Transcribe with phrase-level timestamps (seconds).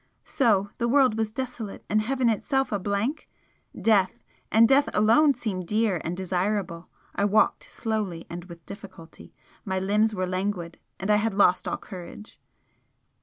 [0.25, 3.29] So the world was desolate, and heaven itself a blank!
[3.79, 6.89] death, and death alone seemed dear and desirable!
[7.13, 9.31] I walked slowly and with difficulty
[9.63, 12.39] my limbs were languid, and I had lost all courage.